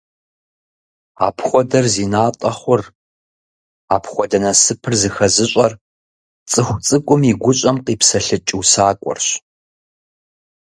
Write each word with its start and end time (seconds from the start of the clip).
Апхуэдэр 1.27 1.85
зи 1.93 2.05
натӀэ 2.11 2.51
хъур, 2.57 2.81
апхуэдэ 3.95 4.37
насыпыр 4.43 4.93
зыхэзыщӀэр 5.01 5.71
цӀыху 6.51 6.81
цӀыкӀум 6.85 7.21
и 7.31 7.33
гущӀэм 7.41 7.77
къипсэлъыкӀ 7.85 8.51
усакӀуэрщ. 8.59 9.27